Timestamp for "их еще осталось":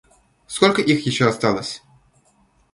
0.81-1.83